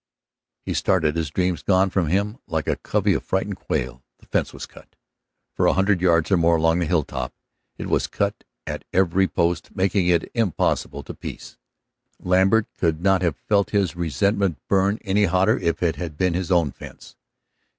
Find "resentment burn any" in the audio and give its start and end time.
13.95-15.25